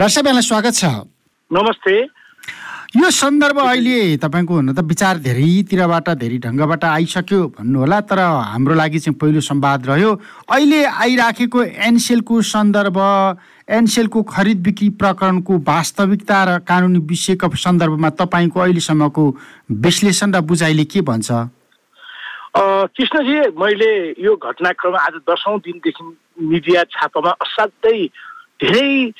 यहाँलाई 0.00 0.42
स्वागत 0.42 0.72
छ। 0.72 0.84
नमस्ते। 1.50 1.92
यो 2.96 3.08
सन्दर्भ 3.12 3.58
अहिले 3.60 4.16
तपाईँको 4.16 4.54
हुन 4.54 4.72
त 4.72 4.80
विचार 4.80 5.18
धेरैतिरबाट 5.20 6.08
धेरै 6.16 6.38
ढङ्गबाट 6.48 6.84
आइसक्यो 6.84 7.40
भन्नुहोला 7.60 8.00
तर 8.08 8.18
हाम्रो 8.18 8.74
लागि 8.74 8.98
चाहिँ 8.98 9.16
पहिलो 9.20 9.40
संवाद 9.44 9.86
रह्यो। 9.86 10.10
अहिले 10.48 10.80
आइराखेको 10.84 11.62
एनसेलको 11.92 12.40
सन्दर्भ 12.40 12.98
एनसेलको 13.68 14.22
खरिद 14.32 14.58
बिक्री 14.64 14.88
प्रकरणको 14.96 15.52
वास्तविकता 15.60 16.38
र 16.44 16.58
कानुनी 16.64 16.98
विषयको 17.04 17.52
सन्दर्भमा 17.52 18.10
तपाईँको 18.16 18.60
अहिलेसम्मको 18.60 19.24
विश्लेषण 19.76 20.32
र 20.32 20.40
बुझाइले 20.40 20.84
के 20.88 21.00
भन्छ? 21.04 21.28
कृष्णजी 22.96 23.36
मैले 23.60 23.92
यो 24.24 24.36
घटनाक्रम 24.36 24.96
आज 24.96 25.14
दसौँ 25.28 25.58
दिनदेखि 25.60 26.04
मिडिया 26.48 26.84
छापामा 26.96 27.30
असाध्यै 27.44 28.08
धेरै 28.62 29.10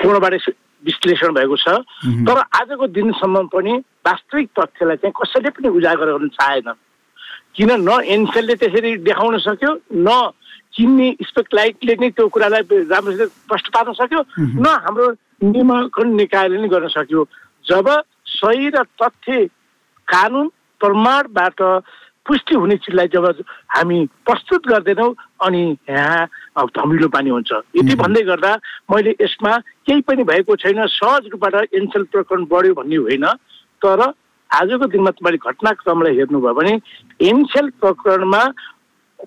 कोणबाट 0.00 0.34
विश्लेषण 0.84 1.32
भएको 1.34 1.56
छ। 1.56 1.68
तर 2.26 2.38
आजको 2.60 2.86
दिनसम्म 2.96 3.46
पनि 3.52 3.72
वास्तविक 4.06 4.48
तथ्यलाई 4.58 4.96
चाहिँ 4.96 5.12
कसैले 5.20 5.50
पनि 5.50 5.68
उजागर 5.68 6.12
गर्न 6.12 6.28
चाहेन 6.36 6.68
किन 7.56 7.70
न 7.82 8.00
एनसेलले 8.04 8.54
त्यसरी 8.60 8.96
देखाउन 9.04 9.38
सक्यो 9.44 9.72
न 9.92 10.08
किन्ने 10.76 11.08
स्पेक्लाइटले 11.24 11.94
नै 12.00 12.10
त्यो 12.16 12.28
कुरालाई 12.28 12.62
राम्रोसित 12.92 13.30
प्रश्न 13.48 13.68
पार्न 13.74 13.92
सक्यो। 14.00 14.20
न 14.60 14.66
हाम्रो 14.84 15.06
नियमकरण 15.42 16.14
निकायले 16.16 16.56
नै 16.60 16.68
गर्न 16.68 16.88
सक्यो 16.92 17.24
जब 17.64 17.88
सही 18.36 18.68
र 18.76 18.82
तथ्य 19.00 19.44
कानुन 20.08 20.48
प्रमाणबाट 20.80 21.62
पुष्टि 22.26 22.54
हुने 22.54 22.76
चिजलाई 22.84 23.08
जब 23.08 23.24
हामी 23.74 23.98
प्रस्तुत 24.26 24.66
गर्दैनौँ 24.68 25.14
अनि 25.46 25.64
यहाँ 25.90 26.28
धमिलो 26.56 27.08
पानी 27.08 27.30
हुन्छ 27.30 27.52
यति। 27.76 27.94
भन्दै 27.94 28.22
गर्दा 28.22 28.52
मैले 28.90 29.14
यसमा 29.20 29.56
केही 29.86 30.00
पनि 30.02 30.24
भएको 30.24 30.56
छैन 30.56 30.86
सहज 30.88 31.28
रूपबाट 31.32 31.74
एनसेल 31.74 32.02
प्रकरण 32.12 32.44
बढ्यो 32.48 32.74
भन्ने 32.74 32.96
होइन 32.96 33.26
तर 33.82 34.00
आजको 34.50 34.86
दिनमा 34.86 35.10
तपाईँले 35.10 35.38
घटनाक्रमलाई 35.44 36.16
हेर्नुभयो 36.16 36.54
भने 36.54 36.72
एनसेल 37.20 37.68
प्रकरणमा 37.80 38.42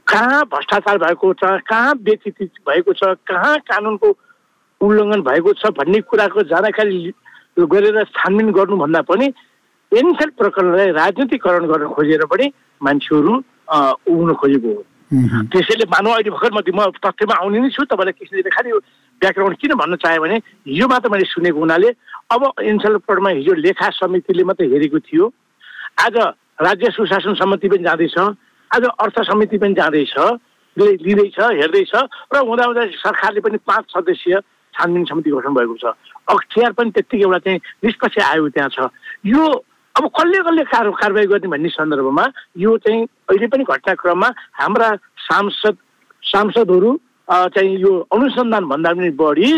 कहाँ 0.08 0.44
भ्रष्टाचार 0.46 0.98
भएको 0.98 1.34
छ 1.34 1.60
कहाँ 1.70 1.94
व्यतित 2.02 2.42
भएको 2.66 2.94
छ 2.94 3.14
कहाँ 3.28 3.58
कानुनको 3.70 4.10
उल्लङ्घन 4.82 5.22
भएको 5.22 5.54
छ 5.54 5.72
भन्ने 5.78 6.02
कुराको 6.10 6.44
जानकारी 6.50 7.00
गरेर 7.60 8.04
छानबिन 8.16 8.52
गर्नुभन्दा 8.58 9.02
पनि 9.06 9.34
एनसेल 9.92 10.30
प्रकरणलाई 10.38 10.92
राजनीतिकरण 10.98 11.66
गर्न 11.68 11.88
खोजेर 11.94 12.26
पनि 12.26 12.52
मान्छेहरू 12.82 13.34
उग्न 14.08 14.34
खोजेको 14.34 14.74
हो। 14.74 14.84
त्यसैले 15.10 15.86
मानव 15.90 16.12
अहिले 16.14 16.30
भर्खर 16.30 16.52
म 16.54 16.86
तथ्यमा 17.02 17.36
आउने 17.42 17.60
नै 17.60 17.70
छु 17.74 17.84
तपाईँलाई 17.90 18.14
कृष्णजीले 18.14 18.50
खालि 18.54 18.72
ब्याकग्राउन्ड 19.22 19.58
किन 19.58 19.74
भन्न 19.74 19.96
चाह्यो 20.06 20.22
भने 20.22 20.38
हिजो 20.70 20.88
मात्र 20.88 21.10
मैले 21.10 21.26
सुनेको 21.26 21.60
हुनाले 21.60 21.90
अब 22.30 22.42
प्रकरणमा 22.62 23.30
हिजो 23.42 23.54
लेखा 23.58 23.90
समितिले 23.90 24.44
मात्रै 24.46 24.68
हेरेको 24.70 25.00
थियो। 25.00 25.26
आज 26.06 26.16
राज्य 26.62 26.90
सुशासन 26.94 27.34
समिति 27.42 27.68
पनि 27.70 27.84
जाँदैछ 27.84 28.18
आज 28.72 28.84
अर्थ 28.86 29.18
समिति 29.34 29.58
पनि 29.58 29.74
जाँदैछ 29.74 30.14
लिँदैछ 30.78 31.40
हेर्दैछ 31.40 31.94
र 32.34 32.38
हुँदा 32.46 32.66
हुँदा 32.70 32.86
सरकारले 33.02 33.42
पनि 33.42 33.58
पाँच 33.66 33.86
सदस्यीय 33.90 34.40
छानबिन 34.74 35.06
समिति 35.10 35.30
गठन 35.32 35.54
भएको 35.58 35.76
छ। 35.82 35.98
अख्तियार 36.30 36.72
पनि 36.78 36.92
त्यत्तिकै 36.94 37.24
एउटा 37.26 37.40
चाहिँ 37.42 37.60
निष्पक्ष 37.84 38.18
आयोग 38.30 38.50
त्यहाँ 38.54 38.70
छ। 38.70 38.80
यो 39.26 39.44
अब 40.00 40.08
कसले 40.16 40.40
कसले 40.48 40.64
कार 40.72 40.90
कारवाही 40.96 41.28
गर्ने 41.28 41.48
भन्ने 41.52 41.70
सन्दर्भमा 41.76 42.26
यो 42.58 42.78
चाहिँ 42.88 43.04
अहिले 43.30 43.48
पनि 43.52 43.64
घटनाक्रममा 43.68 44.30
हाम्रा 44.60 44.90
सांसद 45.28 45.78
सांसदहरू 46.24 46.92
चाहिँ 47.28 47.76
यो 47.84 47.92
अनुसन्धान 48.16 48.66
भन्दा 48.72 48.94
पनि 48.96 49.10
बढी 49.20 49.52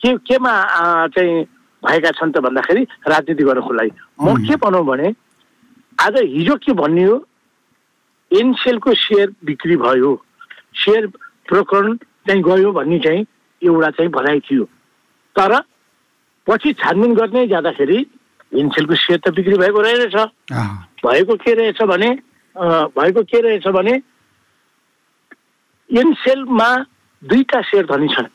के 0.00 0.16
केमा 0.28 0.52
चाहिँ 1.16 1.44
भएका 1.82 2.10
छन् 2.12 2.32
त 2.32 2.44
भन्दाखेरि 2.44 2.82
राजनीति 3.08 3.44
गर्नको 3.44 3.72
लागि। 3.72 3.92
म 4.20 4.36
के 4.44 4.56
भनौँ 4.60 4.84
भने 4.84 5.08
आज 5.96 6.16
हिजो 6.36 6.56
के 6.60 6.72
भनियो 6.76 7.16
एनसेलको 8.30 8.94
सेयर 8.94 9.32
बिक्री 9.44 9.76
भयो 9.80 10.12
सेयर 10.76 11.06
प्रकरण 11.48 11.96
चाहिँ 12.28 12.42
गयो 12.42 12.72
भन्ने 12.72 12.98
चाहिँ 13.00 13.26
एउटा 13.62 13.90
चाहिँ 13.96 14.10
भनाइ 14.12 14.40
थियो। 14.40 14.64
तर 15.36 15.60
पछि 16.46 16.72
छानबिन 16.76 17.14
गर्ने 17.14 17.46
जाँदाखेरि 17.48 17.98
एनसेलको 18.52 18.94
सेयर 18.94 19.18
त 19.24 19.34
बिक्री 19.34 19.56
भएको 19.58 19.80
रहेछ। 19.80 20.16
भएको 21.04 21.34
के 21.42 21.54
रहेछ 21.54 21.82
भने 21.82 22.10
भएको 22.56 23.22
के 23.22 23.40
रहेछ 23.40 23.66
भने 23.74 23.92
एनसेलमा 25.90 26.68
दुईटा 27.22 27.60
सेयर 27.62 27.86
धनी 27.86 28.08
छन्। 28.14 28.28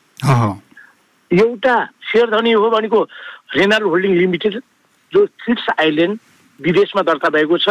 एउटा 1.31 1.75
सेयर 2.11 2.29
धनी 2.31 2.51
हो 2.51 2.69
भनेको 2.69 3.01
रेनाल 3.55 3.83
होल्डिङ 3.83 4.15
लिमिटेड 4.17 4.61
जो 5.13 5.25
किट्स 5.45 5.67
आइल्यान्ड 5.79 6.19
विदेशमा 6.59 7.01
दर्ता 7.01 7.29
भएको 7.29 7.57
छ। 7.57 7.69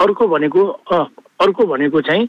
अर्को 0.00 0.28
भनेको 0.28 0.66
अर्को 0.94 1.66
भनेको 1.66 2.00
चाहिँ 2.00 2.28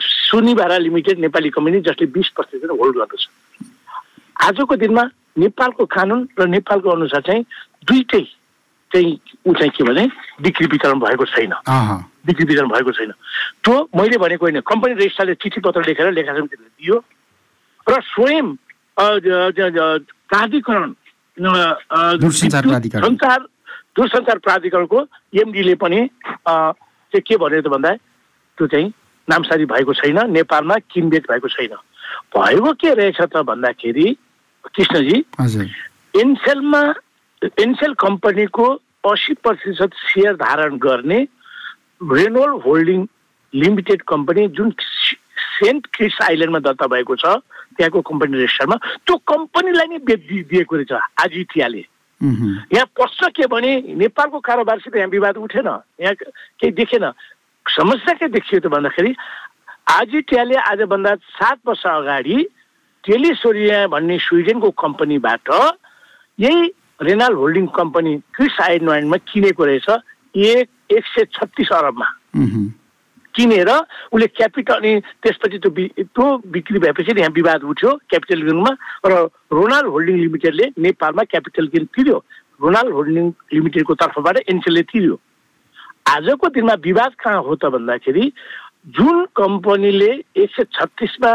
सुनिबारा 0.00 0.76
लिमिटेड 0.78 1.18
नेपाली 1.20 1.50
कम्पनी 1.50 1.80
जसले 1.80 2.06
बिस 2.12 2.28
प्रतिशत 2.36 2.70
होल्ड 2.80 2.96
गर्दछ। 2.96 3.28
आजको 4.44 4.76
दिनमा 4.76 5.04
नेपालको 5.38 5.84
कानुन 5.86 6.28
र 6.38 6.46
नेपालको 6.46 6.90
अनुसार 6.90 7.20
चाहिँ 7.26 7.44
दुइटै 7.88 8.24
चाहिँ 8.92 9.12
ऊ 9.46 9.54
चाहिँ 9.54 9.70
के 9.76 9.84
भने 9.84 10.04
बिक्री 10.42 10.66
वितरण 10.66 10.98
भएको 11.00 11.24
छैन। 11.24 11.52
बिक्री 12.26 12.44
वितरण 12.44 12.68
भएको 12.68 12.92
छैन। 12.92 13.10
त्यो 13.64 13.74
मैले 13.96 14.16
भनेको 14.18 14.44
होइन 14.46 14.60
कम्पनी 14.60 14.94
रेजिस्ट्रारले 14.94 15.34
चिठी 15.42 15.60
पत्र 15.60 15.84
लेखेर 15.86 16.12
लेखा 16.12 16.32
समितिले 16.38 16.68
दियो। 16.68 16.96
र 17.86 18.00
स्वयं 18.02 18.46
प्राधिकरण। 20.30 20.92
सञ्चार 22.36 23.40
दूरसञ्चार 23.96 24.38
प्राधिकरणको 24.38 24.98
एमडीले 25.40 25.74
पनि 25.74 26.00
चाहिँ 26.46 27.22
के 27.26 27.36
भन्यो 27.36 27.60
त 27.62 27.68
भन्दा 27.68 27.90
त्यो 27.94 28.66
चाहिँ 28.66 28.92
नामसारी 29.28 29.64
भएको 29.66 29.92
छैन 29.94 30.18
नेपालमा 30.32 30.76
किनबेच 30.90 31.24
भएको 31.30 31.48
छैन। 31.48 31.74
भएको 32.36 32.72
के 32.80 32.90
रहेछ 32.94 33.20
त 33.20 33.36
भन्दाखेरि 33.46 34.06
कृष्णजी 34.74 35.18
एनसेलमा 36.20 36.82
एनसेल 37.42 37.92
कम्पनीको 37.98 38.66
असी 39.06 39.34
प्रतिशत 39.42 39.94
सेयर 39.94 40.34
धारण 40.36 40.76
गर्ने 40.82 41.18
रेनोल 42.12 42.60
होल्डिङ 42.64 43.04
लिमिटेड 43.54 44.02
कम्पनी 44.08 44.46
जुन 44.56 44.70
सेन्ट 44.70 45.86
क्रिस 45.94 46.18
आइल्यान्डमा 46.22 46.58
दर्ता 46.64 46.86
भएको 46.86 47.16
छ 47.16 47.36
त्यहाँको 47.76 48.00
कम्पनी 48.08 48.36
रेजिस्टरमा 48.36 48.76
त्यो 49.06 49.16
कम्पनीलाई 49.32 49.86
नै 49.88 49.98
दिएको 50.42 50.76
रहेछ 50.76 50.92
आजिटियाले। 50.92 51.84
यहाँ 52.20 52.86
प्रश्न 52.96 53.28
के 53.36 53.46
भने 53.46 53.70
नेपालको 53.94 54.38
कारोबारसित 54.40 54.96
यहाँ 54.96 55.08
विवाद 55.08 55.36
उठेन। 55.36 55.68
यहाँ 56.00 56.14
केही 56.60 56.72
देखेन। 56.72 57.10
समस्या 57.66 58.14
के 58.16 58.28
देखियो 58.32 58.60
त 58.60 58.66
भन्दाखेरि 58.72 59.14
आजिटियाले 59.92 60.56
आजभन्दा 60.56 61.14
सात 61.14 61.58
वर्ष 61.66 61.84
अगाडि 61.86 62.38
टेलिसोरिया 63.04 63.86
भन्ने 63.86 64.18
स्विडेनको 64.18 64.70
कम्पनीबाट 64.74 65.48
यही 66.38 66.72
रेनाल 67.00 67.34
होल्डिङ 67.34 67.66
कम्पनी 67.76 68.16
क्रिस 68.34 68.60
आइडमा 68.62 69.16
किनेको 69.32 69.64
रहेछ 69.64 69.88
एक 70.34 70.68
एक 70.92 71.04
सय 71.06 71.24
छत्तिस 71.34 71.70
अरबमा। 71.72 72.06
किनेर 73.34 73.70
उसले 74.12 74.26
क्यापिटल 74.26 74.74
अनि 74.74 74.92
त्यसपछि 75.22 75.58
त्यो 75.58 75.70
त्यो 76.00 76.26
बिक्री 76.52 76.78
भएपछि 76.78 77.12
यहाँ 77.20 77.32
विवाद 77.36 77.62
उठ्यो 77.68 77.90
क्यापिटल 78.10 78.42
गेनमा 78.42 78.72
र 79.06 79.12
रोनाल्ड 79.52 79.88
होल्डिङ 79.92 80.16
लिमिटेडले 80.20 80.66
नेपालमा 80.80 81.22
क्यापिटल 81.32 81.66
गेन 81.74 81.84
तिर्यो। 81.96 82.18
रोनाल्ड 82.62 82.92
होल्डिङ 82.94 83.26
लिमिटेडको 83.52 83.94
तर्फबाट 83.94 84.36
एनसेलले 84.48 84.82
तिर्यो। 84.92 85.18
आजको 86.08 86.48
दिनमा 86.48 86.74
विवाद 86.80 87.12
कहाँ 87.20 87.42
हो 87.42 87.54
त 87.60 87.68
भन्दाखेरि 87.76 88.24
जुन 88.96 89.24
कम्पनीले 89.36 90.10
एक 90.40 90.50
सय 90.56 90.64
छत्तिसमा 90.72 91.32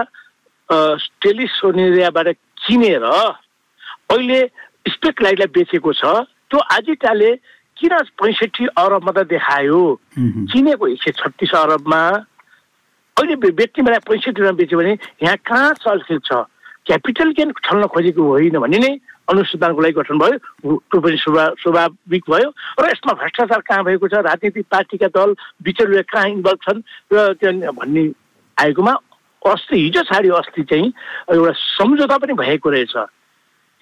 टेलिसोनिरियाबाट 1.22 2.28
किनेर 2.66 3.04
अहिले 3.04 4.42
स्पेक 4.88 5.22
लाइटलाई 5.22 5.48
बेचेको 5.48 5.94
छ 5.94 6.06
त्यो 6.50 6.60
आजिटाले 6.60 7.36
किन 7.78 7.98
पैँसठी 8.22 8.66
अरबमा 8.66 9.12
त 9.12 9.28
देखायो। 9.28 10.00
किनेको 10.18 10.88
एक 10.88 11.04
सय 11.04 11.12
छत्तिस 11.12 11.54
अरबमा? 11.56 12.10
अहिले 13.18 13.36
बे- 13.36 13.54
बेच्ने 13.54 13.84
बेला 13.84 14.00
पैँसठीमा 14.00 14.52
बेच्यो 14.52 14.80
भने 14.80 14.98
यहाँ 15.24 15.38
कहाँ 15.38 15.74
चलखेल 15.74 16.20
छ? 16.20 16.34
क्यापिटल 16.86 17.32
गेन 17.32 17.52
छल्न 17.52 17.88
खोजेको 17.88 18.24
होइन 18.24 18.60
भने 18.60 18.78
नै 18.78 19.00
अनुसन्धानको 19.30 19.82
लागि 19.82 19.94
गठन 19.94 20.18
भयो 20.18 20.38
त्यो 20.78 21.02
पनि 21.02 21.18
स्वाभा 21.18 21.54
स्वाभाविक 21.60 22.24
भयो। 22.30 22.50
र 22.80 22.90
यसमा 22.90 23.14
भ्रष्टाचार 23.14 23.62
कहाँ 23.62 23.84
भएको 23.84 24.08
छ? 24.08 24.14
राजनीतिक 24.14 24.66
पार्टीका 24.72 25.08
दल 25.08 25.36
बिचरुवा 25.64 26.02
कहाँ 26.02 26.28
इन्भल्भ 26.30 26.60
छन्? 26.70 26.82
र 27.14 27.34
त्यो 27.34 27.72
भन्ने 27.72 28.12
आएकोमा 28.58 28.94
अस्ति 29.46 29.78
हिजो 29.84 30.04
छाडि 30.04 30.30
अस्ति 30.30 30.64
चाहिँ 30.64 30.94
एउटा 31.32 31.52
सम्झौता 31.52 32.18
पनि 32.18 32.34
भएको 32.34 32.70
रहेछ। 32.70 32.94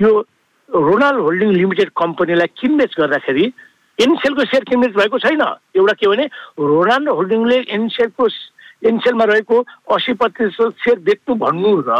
यो 0.02 0.26
रोनाल्ड 0.70 1.20
होल्डिङ 1.20 1.52
लिमिटेड 1.54 1.90
कम्पनीलाई 1.98 2.48
किनबेच 2.62 2.94
गर्दाखेरि 3.00 3.46
एनसेलको 4.00 4.46
सेयर 4.46 4.64
किनबेच 4.64 4.94
भएको 4.96 5.20
छैन? 5.20 5.42
एउटा 5.76 5.94
के 5.94 6.08
भने 6.08 6.26
रोनाल्ड 6.60 7.10
होल्डिङले 7.10 7.58
एनसेलको 7.70 8.28
एनसेलमा 8.90 9.24
रहेको 9.32 9.58
असी 9.96 10.14
प्रतिशत 10.14 10.76
सेयर 10.84 11.00
बेच्नु 11.08 11.36
भन्नु 11.36 11.74
र 11.88 11.98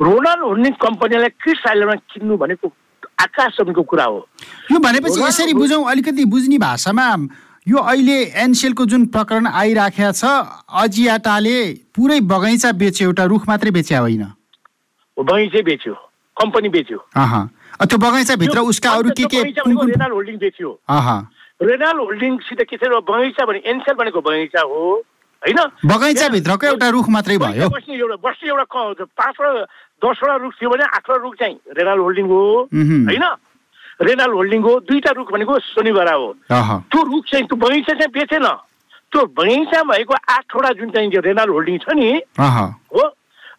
रोनाल्ड 0.00 0.42
होल्डिङ 0.42 0.72
कम्पनीलाई 0.80 1.28
क्रिस 1.42 1.66
आइल्यान्डमा 1.68 1.96
किन्नु 2.14 2.36
भनेको 2.38 2.72
आकाश 3.18 3.56
जमिनको 3.58 3.82
कुरा 3.82 4.04
हो। 4.04 4.18
यो 4.72 4.78
भनेपछि 4.78 5.20
यसरी। 5.20 5.54
बुझौँ 5.54 5.84
अलिकति 5.90 6.24
बुझ्ने 6.24 6.58
भाषामा 6.58 7.06
यो 7.66 7.78
अहिले 7.92 8.18
एनसेलको 8.42 8.84
जुन 8.86 9.06
प्रकरण 9.12 9.46
आइराखेको 9.46 10.12
छ 10.12 10.24
अजियाटाले 10.82 11.58
पुरै 11.92 12.20
बगैँचा 12.30 12.72
बेच्यो 12.72 13.08
एउटा 13.08 13.24
रुख 13.32 13.48
मात्रै 13.48 13.70
बेच्या 13.70 13.98
होइन? 14.00 14.22
बगैँचै 15.16 15.62
बेच्यो। 15.62 15.94
कम्पनी 16.38 16.68
बेच्यो। 16.68 16.98
त्यो 17.80 17.98
बगैँचाभित्र 17.98 18.58
उसका 18.70 18.90
अरू 18.90 19.10
के 19.10 19.24
के 19.26 19.42
रेनाल 19.42 20.10
होल्डिङ 20.10 20.36
बेच्यो। 20.38 20.70
रेनाल 21.60 21.96
होल्डिङसित 21.98 22.60
के 22.70 22.76
छ 22.76 22.88
बगैँचा 22.88 23.44
भने 23.46 23.60
एनसेल 23.66 23.94
भनेको 23.94 24.20
बगैँचा 24.20 24.60
हो 24.62 24.82
होइन? 25.42 25.58
बगैँचाभित्रको 25.86 26.66
एउटा 26.66 26.88
रुख 26.88 27.08
मात्रै 27.08 27.38
भयो। 27.38 27.68
बस्ने 27.70 27.94
एउटा 27.94 28.16
बस्ने 28.22 28.48
एउटा 28.48 28.64
पाँचवटा 29.18 29.50
दसवटा 30.02 30.36
रुख 30.36 30.52
थियो 30.54 30.70
भने 30.70 30.84
आठवटा 30.84 31.22
रुख 31.22 31.34
चाहिँ 31.34 31.56
रेनाल 31.78 31.98
होल्डिङ 31.98 32.26
हो। 32.26 32.40
होइन? 32.70 33.24
रेनाल 34.02 34.30
होल्डिङ 34.30 34.60
हो 34.62 34.72
दुईटा 34.86 35.10
रुख 35.18 35.32
भनेको 35.32 35.58
शनिबार 35.58 36.12
हो। 36.14 36.32
त्यो 36.50 37.02
रुख 37.02 37.24
चाहिँ 37.30 37.46
त्यो 37.46 37.56
बगैँचा 37.58 37.94
चाहिँ 37.94 38.10
बेचेन। 38.14 38.46
त्यो 39.10 39.20
बगैँचा 39.34 39.82
भएको 39.82 40.14
आठवटा 40.14 40.70
जुन 40.78 40.90
चाहिँ 40.90 41.10
रेनाल 41.10 41.48
होल्डिङ 41.48 41.78
छ 41.78 41.94
नि 41.98 42.10
हो 42.38 43.02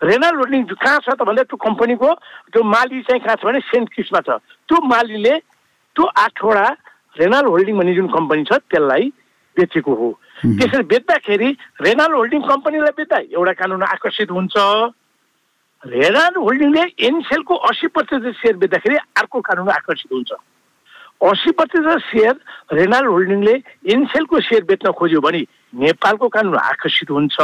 रेनाल 0.01 0.35
होल्डिङ 0.35 0.63
कहाँ 0.63 0.99
छ 1.03 1.09
त 1.11 1.21
भन्दा 1.27 1.43
त्यो 1.43 1.57
कम्पनीको 1.59 2.09
त्यो 2.55 2.63
माली 2.63 3.01
चाहिँ 3.07 3.21
कहाँ 3.21 3.35
छ 3.35 3.45
भने 3.45 3.59
सेन्ट 3.67 3.89
क्रिसमा 3.93 4.19
छ। 4.27 4.39
त्यो 4.67 4.77
मालीले 4.87 5.35
त्यो 5.95 6.03
आठवटा 6.23 6.67
रेनाल 7.19 7.45
होल्डिङ 7.45 7.75
भन्ने 7.77 7.93
जुन 7.95 8.07
कम्पनी 8.15 8.43
छ 8.47 8.63
त्यसलाई 8.71 9.11
बेचेको 9.57 9.93
हो. 9.99 10.09
त्यसरी 10.39 10.83
बेच्दाखेरि 10.87 11.49
रेनाल 11.83 12.11
होल्डिङ 12.15 12.41
कम्पनीलाई 12.47 12.95
बेच्दा 12.95 13.17
एउटा 13.35 13.53
कानुन 13.59 13.83
आकर्षित 13.83 14.31
हुन्छ। 14.31 14.55
रेनाल 15.83 16.33
होल्डिङले 16.35 16.83
एनसेलको 17.07 17.55
अस्सी 17.67 17.87
प्रतिशत 17.91 18.35
सेयर 18.39 18.55
बेच्दाखेरि 18.63 18.95
अर्को 19.19 19.39
कानुन 19.41 19.69
आकर्षित 19.69 20.11
हुन्छ। 20.11 20.31
अस्सी 21.27 21.51
प्रतिशत 21.59 21.99
सेयर 22.07 22.35
रेनाल 22.79 23.05
होल्डिङले 23.05 23.55
एनसेलको 23.93 24.39
सेयर 24.47 24.63
बेच्न 24.63 24.91
खोज्यो 24.95 25.19
भने 25.19 25.43
नेपालको 25.75 26.27
कानुन 26.35 26.55
आकर्षित 26.55 27.11
हुन्छ। 27.11 27.35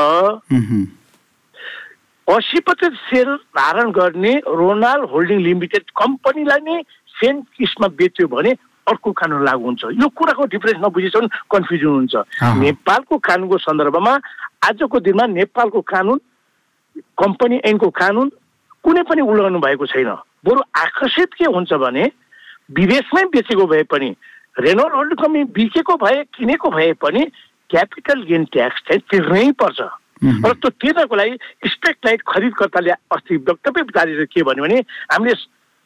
अस्सी 2.27 2.59
प्रतिशत 2.59 2.93
सेयर 3.09 3.27
धारण 3.57 3.91
गर्ने 3.95 4.33
रोनाल 4.59 5.01
होल्डिङ 5.11 5.39
लिमिटेड 5.41 5.83
कम्पनीलाई 5.95 6.61
नै 6.67 6.81
सेन्ट 7.15 7.45
किसमा 7.57 7.87
बेच्यो 7.97 8.27
भने 8.27 8.51
अर्को 8.87 9.11
कानुन 9.19 9.43
लागू 9.45 9.65
हुन्छ 9.65 9.83
यो 10.01 10.07
कुराको 10.17 10.45
डिफरेन्स 10.53 10.81
नबुझेसम्म 10.85 11.27
कन्फ्युजन 11.53 11.87
हुन्छ। 11.87 12.15
नेपालको 12.61 13.17
कानुनको 13.27 13.57
सन्दर्भमा 13.57 14.13
आजको 14.69 14.99
दिनमा 15.05 15.25
नेपालको 15.37 15.81
कानुन 15.93 16.19
कम्पनी 17.21 17.57
ऐनको 17.69 17.89
कानुन 18.01 18.31
कुनै 18.83 19.03
पनि 19.09 19.21
उल्लङ्घन 19.21 19.59
भएको 19.61 19.85
छैन 19.93 20.09
बरु 20.45 20.61
आकर्षित 20.81 21.33
के 21.37 21.45
हुन्छ 21.55 21.73
भने 21.85 22.05
विदेशमै 22.77 23.23
बेचेको 23.33 23.65
भए 23.67 23.83
पनि 23.93 24.09
रेनोल 24.59 24.91
होल्डिङ 24.97 25.21
कम्पनी 25.21 25.43
बिकेको 25.57 25.95
भए 26.05 26.23
किनेको 26.33 26.69
भए 26.77 26.91
पनि 27.05 27.25
क्यापिटल 27.69 28.21
गेन 28.29 28.45
ट्याक्स 28.53 28.81
चाहिँ 28.87 29.01
तिर्नै 29.11 29.51
पर्छ। 29.61 29.81
र 30.23 30.53
त्यो 30.53 30.69
तिर्नको 30.81 31.15
लागि 31.15 31.37
स्पेक्ट 31.69 32.07
खरिदकर्ताले 32.27 32.91
अस्ति 32.91 33.35
वक्तव्य 33.49 33.83
जारी 33.95 34.25
के 34.31 34.43
भन्यो 34.43 34.63
भने 34.63 34.79
हामीले 35.11 35.33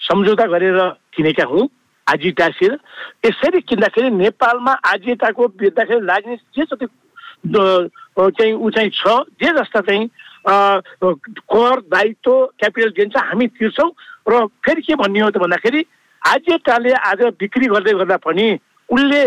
सम्झौता 0.01 0.45
गरेर 0.53 0.79
किनेका 1.13 1.45
हौँ 1.49 1.67
आजिटा 2.07 2.47
सेयर 2.57 2.77
यसरी 3.25 3.59
किन्दाखेरि 3.69 4.09
नेपालमा 4.09 4.73
आजिटाको 4.91 5.47
बेच्दाखेरि 5.57 6.05
लाग्ने 6.05 6.35
जे 6.57 6.63
जति 6.65 6.85
चाहिँ 7.49 8.53
ऊ 8.53 8.69
चाहिँ 8.69 8.89
छ 8.89 9.17
जे 9.41 9.49
जस्ता 9.57 9.81
चाहिँ 9.81 10.07
कर 10.45 11.79
दायित्व 11.89 12.33
क्यापिटल 12.59 12.89
गेन 12.97 13.09
छ 13.09 13.17
हामी 13.29 13.47
तिर्छौँ 13.57 13.91
र 14.29 14.45
फेरि 14.65 14.81
के 14.81 14.95
भन्ने 14.95 15.19
हो 15.19 15.29
त 15.29 15.37
भन्दाखेरि 15.37 15.85
आजिटाले 16.21 16.93
आज 16.93 17.21
बिक्री 17.39 17.67
गर्दै 17.67 17.93
गर्दा 18.01 18.17
पनि 18.25 18.47
उसले 18.89 19.21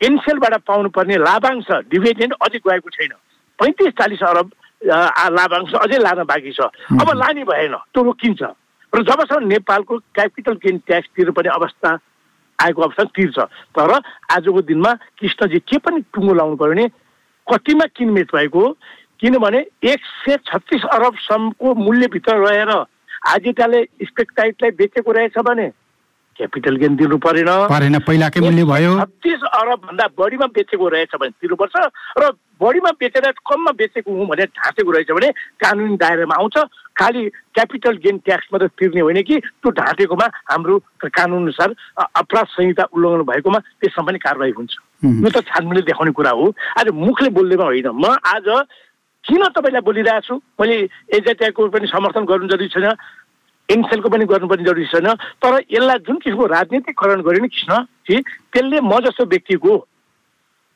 एनसेलबाट 0.00 0.54
पाउनुपर्ने 0.66 1.16
लाभांश 1.18 1.70
डिभिडेन्ड 1.90 2.34
अझै 2.40 2.58
गएको 2.58 2.90
छैन। 2.90 3.12
पैँतिस 3.58 3.92
चालिस 3.98 4.22
अरब 4.24 4.50
लाभांश 4.84 5.74
अझै 5.74 5.98
लान 5.98 6.22
बाँकी 6.24 6.52
छ। 6.52 6.60
अब 6.92 7.08
लाने 7.16 7.44
भएन 7.44 7.74
त्यो 7.92 8.02
रोकिन्छ 8.02 8.42
र 8.92 9.02
जबसम्म 9.02 9.46
नेपालको 9.48 9.98
क्यापिटल 10.14 10.54
गेन 10.62 10.78
ट्याक्स 10.86 11.08
तिर्नुपर्ने 11.16 11.50
अवस्था 11.50 11.90
आएको 12.58 12.82
अवस्था 12.82 13.04
तिर्छ। 13.16 13.38
तर 13.74 13.90
आजको 14.30 14.60
दिनमा 14.62 14.92
कृष्णजी 15.18 15.58
के 15.58 15.78
पनि 15.78 16.00
टुङ्गो 16.14 16.34
लाउनु 16.34 16.56
पर्यो 16.56 16.74
भने 16.74 16.88
कतिमा 17.46 17.86
किनमेट 17.96 18.34
भएको? 18.34 18.62
किनभने 19.20 19.58
एक 19.88 20.00
सय 20.04 20.36
छत्तिस 20.46 20.84
अरबसम्मको 20.92 21.74
मूल्यभित्र 21.74 22.34
रहेर 22.36 22.70
आजिटाले 23.30 23.82
स्पेक्टाइटलाई 24.04 24.70
बेचेको 24.78 25.12
रहेछ 25.12 25.38
भने 25.46 25.66
क्यापिटल 26.36 26.76
गेन 26.76 26.96
दिनु 26.96 27.16
परेन। 27.18 27.46
परेन 27.46 27.98
पहिलाकै 27.98 28.40
मूल्य 28.40 28.64
भयो। 28.64 29.00
छत्तिस 29.00 29.40
अरब 29.54 29.78
भन्दा 29.78 30.06
बढीमा 30.18 30.46
बेचेको 30.46 30.88
रहेछ 30.88 31.16
भने 31.20 31.30
तिर्नुपर्छ 31.30 31.72
र 32.18 32.30
बढीमा 32.62 32.90
बेचेर 32.90 33.30
कममा 33.30 33.72
बेचेको 33.72 34.12
हुँ 34.12 34.26
भनेर 34.26 34.46
ढाँटेको 34.46 34.90
रहेछ 34.90 35.10
भने 35.10 35.30
कानुनी 35.32 35.96
दायरामा 35.96 36.34
आउँछ। 36.34 36.58
खालि 36.96 37.28
क्यापिटल 37.54 37.96
गेन 37.96 38.18
ट्याक्स 38.18 38.46
मात्रै 38.52 38.68
तिर्ने 38.68 39.00
होइन 39.00 39.22
कि 39.22 39.40
त्यो 39.40 39.70
ढाँटेकोमा 39.70 40.26
हाम्रो 40.50 40.78
कानुन 41.04 41.42
अनुसार 41.42 41.74
अ- 41.98 42.10
अपराध 42.16 42.46
संहिता 42.46 42.84
उल्लङ्घन 42.92 43.22
भएकोमा 43.22 43.58
त्यसमा 43.58 44.04
पनि 44.04 44.18
कारवाही 44.18 44.52
हुन्छ। 44.52 44.70
यो 45.04 45.30
त 45.30 45.44
छानबिनले 45.44 45.82
देखाउने 45.82 46.12
कुरा 46.12 46.30
हो। 46.30 46.54
आज 46.78 46.88
मुखले 46.88 47.28
बोल्दैमा 47.28 47.64
होइन। 47.64 47.88
म 47.88 48.04
आज 48.06 48.64
किन 49.24 49.42
तपाईँलाई 49.56 49.80
बोलिरहेको 49.80 50.20
छु 50.20 50.34
मैले 50.60 50.74
एजेटिआईको 51.14 51.68
पनि 51.68 51.86
समर्थन 51.86 52.24
गर्नु 52.24 52.48
जरुरी 52.48 52.68
छैन। 52.68 52.92
एनसेलको 53.68 54.08
पनि 54.08 54.24
गर्नुपर्ने 54.24 54.64
जरुरी 54.64 54.86
छैन। 54.86 55.08
तर 55.40 55.60
यसलाई 55.70 55.98
जुन 56.06 56.16
किसिमको 56.18 56.46
राजनीतिकरण 56.46 57.22
गर्यो 57.22 57.42
नि 57.42 57.48
कृष्ण 57.48 57.78
कि 58.06 58.20
त्यसले 58.52 58.80
म 58.80 58.98
जस्तो 59.04 59.24
व्यक्तिको 59.24 59.76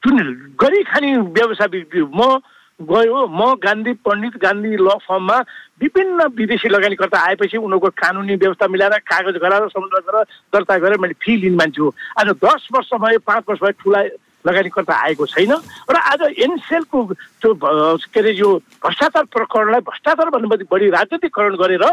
जुन 0.02 0.17
गरी 0.61 0.82
खाने 0.85 1.17
व्यवसाय 1.37 1.82
म 1.93 2.38
गयो 2.81 3.26
म 3.26 3.55
गान्धी 3.58 3.93
पण्डित 4.06 4.37
गान्धी 4.38 4.76
ल 4.79 4.88
फर्ममा 5.02 5.38
विभिन्न 5.82 6.26
विदेशी 6.37 6.69
लगानीकर्ता 6.69 7.19
आएपछि 7.19 7.56
उनीहरूको 7.58 7.88
कानुनी 7.99 8.35
व्यवस्था 8.38 8.67
मिलाएर 8.70 8.99
कागज 9.02 9.37
गराएर 9.43 9.69
समुद्र 9.69 9.99
गरेर 10.06 10.25
दर्ता 10.55 10.79
गरेर 10.79 10.99
मैले 11.02 11.14
फी 11.19 11.37
लिने 11.37 11.56
मान्छे। 11.56 11.82
हो 11.82 11.94
आज 12.19 12.29
दस 12.44 12.69
वर्ष 12.73 12.91
भयो 12.94 13.19
पाँच 13.26 13.44
वर्ष 13.49 13.61
भयो 13.62 13.82
ठुला 13.82 14.02
लगानीकर्ता 14.46 14.94
आएको 14.94 15.26
छैन 15.26 15.52
र 15.91 15.96
आज 15.99 16.23
एनसेलको 16.38 17.02
त्यो 17.43 17.55
के 17.55 18.20
अरे 18.20 18.32
यो 18.38 18.55
भ्रष्टाचार 18.79 19.25
प्रकरणलाई 19.26 19.81
भ्रष्टाचार 19.82 20.31
भन्नुभन्दा 20.31 20.70
बढी 20.70 20.91
राजनीतिकरण 20.91 21.56
गरेर 21.58 21.84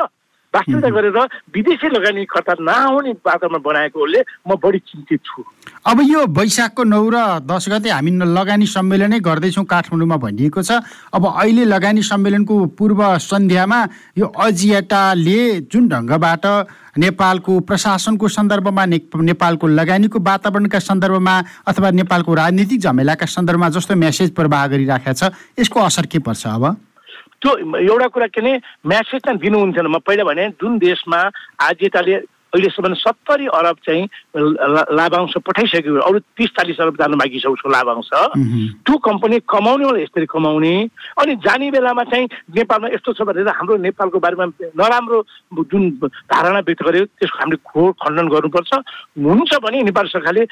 वास्तविकता 0.56 0.90
गरेर 0.96 1.18
विदेशी 1.56 1.88
लगानीकर्ता 1.92 2.54
नआउने 2.60 3.12
वातावरण 3.28 3.62
बनाएकोले 3.62 4.20
म 4.48 4.56
बढी 4.64 4.80
चिन्तित 4.80 5.20
छु। 5.26 5.44
अब 5.86 6.00
यो 6.02 6.26
वैशाखको 6.32 6.84
नौ 6.84 7.04
र 7.10 7.18
दस 7.46 7.66
गते 7.70 7.90
हामी 7.90 8.12
लगानी 8.26 8.66
सम्मेलनै 8.66 9.20
गर्दैछौँ 9.20 9.66
काठमाडौँमा 9.66 10.18
भनिएको 10.18 10.62
छ। 10.62 10.82
अब 11.14 11.24
अहिले 11.26 11.66
लगानी 11.66 12.02
सम्मेलनको 12.02 12.56
पूर्व 12.78 13.02
सन्ध्यामा 13.20 13.80
यो 14.18 14.26
अजियाटाले 14.26 15.40
जुन 15.70 15.84
ढङ्गबाट 15.90 16.46
नेपालको 16.98 17.60
प्रशासनको 17.60 18.28
सन्दर्भमा 18.28 18.86
ने- 18.86 19.02
नेपालको 19.14 19.68
लगानीको 19.68 20.20
वातावरणका 20.20 20.80
सन्दर्भमा 20.80 21.36
अथवा 21.68 21.92
नेपालको 21.92 22.34
राजनीतिक 22.34 22.80
झमेलाका 22.82 23.26
सन्दर्भमा 23.26 23.70
जस्तो 23.76 23.96
मेसेज 23.96 24.34
प्रवाह 24.34 24.68
गरिराखेको 24.68 25.14
छ 25.14 25.32
यसको 25.60 25.80
असर 25.80 26.06
के 26.06 26.20
पर्छ 26.20 26.48
अब? 26.48 26.64
त्यो 27.46 27.78
एउटा 27.78 28.08
कुरा 28.10 28.28
के 28.34 28.42
भने 28.42 28.58
म्यासेज 28.90 29.22
चाहिँ 29.22 29.40
दिनुहुन्थेन 29.40 29.88
म 29.88 30.02
पहिला 30.02 30.24
भने 30.26 30.50
जुन 30.58 30.78
देशमा 30.82 31.20
आजिताले 31.62 32.16
अहिलेसम्म 32.56 32.94
सत्तरी 32.96 33.46
अरब 33.52 33.78
चाहिँ 33.86 34.04
लाभांश 34.98 35.34
पठाइसक्यो 35.46 36.00
अरू 36.08 36.20
तिस 36.40 36.50
चालिस 36.58 36.80
अरब 36.82 36.96
जानु 36.98 37.18
बाँकी 37.20 37.40
छ 37.44 37.52
उसको 37.52 37.70
लाभांश। 37.70 38.10
त्यो 38.82 38.96
कम्पनी 38.98 39.40
कमाउने 39.44 39.86
वाला 39.86 40.00
यसरी 40.00 40.26
कमाउने। 40.26 40.74
अनि 41.20 41.36
जाने 41.46 41.70
बेलामा 41.76 42.04
चाहिँ 42.10 42.26
नेपालमा 42.56 42.88
यस्तो 42.96 43.14
छ 43.14 43.22
भनेर 43.28 43.52
हाम्रो 43.60 43.76
नेपालको 43.86 44.20
बारेमा 44.24 44.46
नराम्रो 44.72 45.20
जुन 45.68 45.84
धारणा 46.32 46.60
व्यक्त 46.64 46.84
गर्यो 46.88 47.06
त्यसको 47.06 47.38
हामीले 47.44 47.60
खोर 47.60 47.92
खण्डन 48.02 48.28
गर्नुपर्छ। 48.32 48.72
हुन्छ 49.20 49.52
भने 49.60 49.84
नेपाल 49.92 50.08
सरकारले 50.16 50.46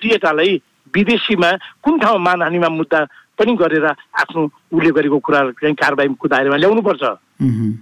टिएटालाई 0.00 0.52
विदेशीमा 0.94 1.50
कुन 1.82 1.98
ठाउँमा 1.98 2.22
मानहानिमा 2.24 2.68
मुद्दा 2.70 3.00
पनि 3.38 3.54
गरेर 3.56 3.86
आफ्नो 3.86 4.40
उसले 4.74 4.90
गरेको 4.90 5.18
कुरा 5.18 5.40
चाहिँ 5.62 5.74
कारबाहीको 5.74 6.28
दायरामा 6.28 6.56
ल्याउनुपर्छ। 6.56 7.02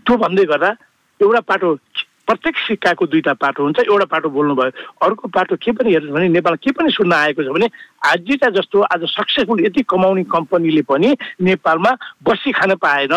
त्यो 0.05 0.17
भन्दै 0.17 0.45
गर्दा 0.45 0.71
एउटा 1.21 1.41
पाटो 1.41 1.69
प्रत्येक 2.27 2.57
सिक्काको 2.59 3.07
दुईटा 3.07 3.33
पाटो 3.39 3.63
हुन्छ 3.63 3.79
एउटा 3.81 4.05
पाटो 4.11 4.29
बोल्नुभयो। 4.31 4.71
अर्को 5.07 5.29
पाटो 5.31 5.57
के 5.57 5.73
पनि 5.73 5.93
हेर्नु 5.93 6.13
भने 6.15 6.29
नेपाल 6.29 6.55
के 6.59 6.71
पनि 6.75 6.91
सुन्न 6.91 7.13
आएको 7.13 7.43
छ 7.43 7.55
भने 7.55 7.69
आजिटा 8.07 8.49
जस्तो 8.51 8.81
आज 8.83 9.05
सक्सेसफुल 9.11 9.65
यति 9.67 9.83
कमाउने 9.87 10.25
कम्पनीले 10.27 10.83
पनि 10.91 11.15
नेपालमा 11.41 11.91
बसी 12.27 12.53
खान 12.53 12.75
पाएन। 12.83 13.15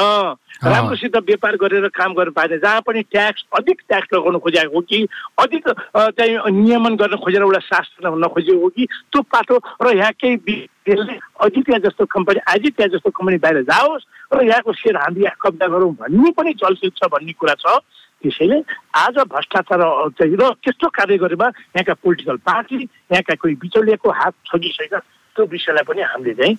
राम्रोसित 0.61 1.15
व्यापार 1.15 1.55
गरेर 1.57 1.87
काम 1.89 2.13
गर्न 2.13 2.31
पाएन। 2.37 2.57
जहाँ 2.59 2.81
पनि 2.85 3.01
ट्याक्स 3.09 3.45
अधिक 3.57 3.81
ट्याक्स 3.87 4.13
लगाउन 4.13 4.37
खोजेको 4.39 4.75
हो 4.75 4.81
कि 4.81 5.07
अधिक 5.39 5.69
चाहिँ 5.97 6.51
नियमन 6.51 6.95
गर्न 7.01 7.15
खोजेर 7.17 7.41
एउटा 7.41 7.59
शास्त्र 7.65 8.13
नखोजेको 8.13 8.61
हो 8.61 8.69
कि 8.69 8.85
त्यो 8.85 9.21
पाटो 9.25 9.57
र 9.81 9.95
यहाँ 9.97 10.11
केही 10.21 10.35
बिलले 10.45 11.17
अजित्या 11.45 11.77
जस्तो 11.79 12.05
कम्पनी 12.05 12.39
आजित्या 12.49 12.87
जस्तो 12.93 13.09
कम्पनी 13.09 13.37
बाहिर 13.41 13.61
जाओस् 13.69 14.05
र 14.33 14.43
यहाँको 14.45 14.73
सेयर 14.73 14.95
हामी 14.97 15.21
यहाँ 15.23 15.37
कब्जा 15.41 15.67
गरौँ 15.67 15.93
भन्ने 15.97 16.31
पनि 16.37 16.53
चलचित 16.61 16.93
छ 16.97 17.09
भन्ने 17.09 17.33
कुरा 17.33 17.53
छ। 17.57 17.79
त्यसैले 18.21 18.57
आज 18.95 19.15
भ्रष्टाचार 19.31 19.81
चाहिँ 20.19 20.35
र 20.35 20.49
त्यस्तो 20.63 20.87
कार्य 20.91 21.17
गरेमा 21.23 21.47
यहाँका 21.47 21.93
पोलिटिकल 22.03 22.37
पार्टी 22.43 22.75
यहाँका 22.75 23.35
कोही 23.39 23.55
बिचौलियाको 23.63 24.09
हात 24.11 24.33
छ 24.47 24.59
कि 24.59 24.69
छैन 24.75 24.99
त्यो 25.35 25.45
विषयलाई 25.45 25.83
पनि 25.87 26.01
हामीले 26.01 26.33
चाहिँ 26.35 26.55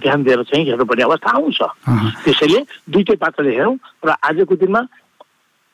ध्यान 0.00 0.22
दिएर 0.24 0.42
चाहिँ 0.48 0.64
हेर्नुपर्ने 0.64 1.02
अवस्था 1.04 1.30
आउँछ। 1.36 1.60
त्यसैले 2.24 2.60
दुइटै 2.88 3.16
पात्रले 3.20 3.52
हेरौँ 3.52 3.76
र 4.06 4.08
आजको 4.24 4.56
दिनमा 4.56 4.80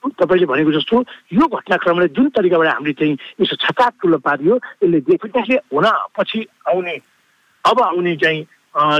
तपाईँले 0.02 0.46
भनेको 0.46 0.72
जस्तो 0.72 0.96
यो 1.32 1.46
घटनाक्रमले 1.46 2.08
जुन 2.18 2.28
तरिकाबाट 2.34 2.68
हामीले 2.74 2.92
चाहिँ 2.98 3.14
यसो 3.40 3.54
छटाक 3.62 3.92
ठुलो 4.02 4.18
पारियो 4.18 4.54
यसले 4.82 4.98
डेफिनेटली 5.06 5.56
हुन 5.70 5.86
पछि 6.18 6.46
आउने 6.66 6.96
अब 7.64 7.80
आउने 7.82 8.16
चाहिँ 8.16 8.42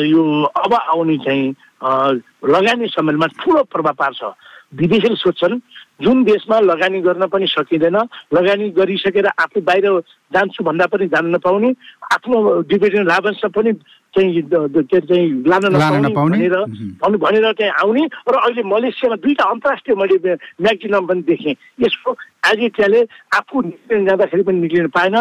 यो 0.06 0.22
अब 0.44 0.74
आउने 0.74 1.16
चाहिँ 1.24 1.54
लगानी 1.80 2.86
सम्मेलनमा 2.88 3.26
ठुलो 3.38 3.62
प्रभाव 3.72 3.94
पार्छ। 3.94 4.22
विदेशीले 4.68 5.16
सोध्छन् 5.16 5.60
जुन 6.02 6.16
देशमा 6.24 6.58
लगानी 6.60 7.00
गर्न 7.00 7.26
पनि 7.32 7.46
सकिँदैन 7.48 7.96
लगानी 8.36 8.68
गरिसकेर 8.76 9.26
आफू 9.26 9.60
बाहिर 9.64 9.86
जान्छु 10.32 10.64
भन्दा 10.64 10.86
पनि 10.92 11.06
जान 11.08 11.26
नपाउने 11.34 11.70
आफ्नो 12.14 12.36
डिभिडेन्ड 12.68 13.08
लाभांश 13.08 13.40
पनि 13.56 13.72
चाहिँ 14.12 14.42
के 14.44 14.56
अरे 14.56 15.00
चाहिँ 15.00 15.28
लान 15.48 15.64
नपाउने। 15.72 16.08
भनेर 16.12 17.16
भनेर 17.16 17.52
चाहिँ 17.52 17.72
आउने 17.72 18.04
र 18.04 18.36
अहिले 18.36 18.62
मलेसियामा 18.68 19.16
दुईवटा 19.24 19.44
अन्तर्राष्ट्रिय 19.48 19.96
मैले 19.96 20.34
म्याक्सिमम 20.60 21.06
पनि 21.06 21.22
देखेँ। 21.24 21.54
यसको 21.80 22.10
एजेन्सियाले 22.52 23.00
आफू 23.36 23.62
निस्किन 23.62 24.06
जाँदाखेरि 24.06 24.42
पनि 24.42 24.58
निक्लिन 24.60 24.88
पाएन। 24.92 25.16